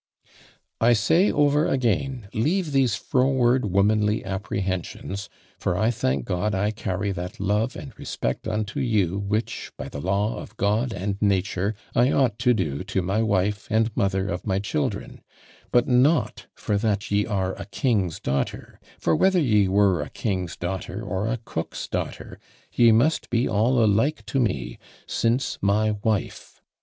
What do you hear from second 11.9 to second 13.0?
I ought to do